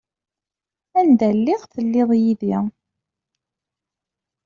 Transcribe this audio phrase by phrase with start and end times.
[0.99, 2.57] Anda lliɣ telliḍ yid-i.